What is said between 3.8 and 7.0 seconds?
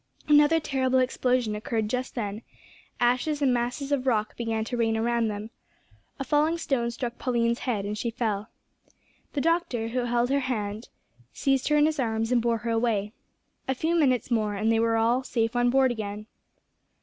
of rock began to rain around them. A falling stone